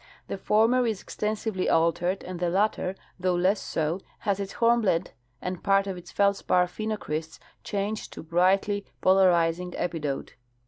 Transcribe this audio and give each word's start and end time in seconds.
The 0.29 0.37
former 0.39 0.87
is 0.87 0.99
extensively 0.99 1.69
altered, 1.69 2.23
and 2.23 2.39
the 2.39 2.49
latter, 2.49 2.95
though 3.19 3.35
less 3.35 3.61
so, 3.61 3.99
has 4.21 4.39
its 4.39 4.53
horn 4.53 4.81
Ijlende 4.81 5.09
and 5.43 5.63
part 5.63 5.85
of 5.85 5.95
its 5.95 6.09
feldspar 6.11 6.65
phenocr^^sts 6.65 7.37
changed 7.63 8.11
to 8.13 8.23
Ijrightly 8.23 8.83
polarizing 9.01 9.73
epidote. 9.73 10.29